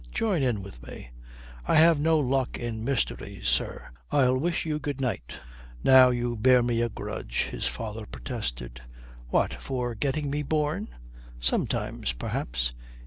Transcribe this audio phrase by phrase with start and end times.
[0.11, 1.11] Join in with me."
[1.67, 3.89] "I have no luck in mysteries, sir.
[4.11, 5.39] I'll wish you goodnight."
[5.83, 8.81] "Now you bear me a grudge," his father protested.
[9.29, 10.87] "What, for getting me born?
[11.39, 12.73] Sometimes, perhaps."